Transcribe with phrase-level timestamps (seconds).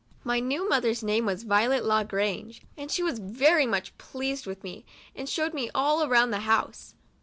[0.23, 4.63] My new mother's name was Violet La Grange, and she was very much pleased with
[4.63, 4.83] me,
[5.15, 6.95] and showed me all round the house.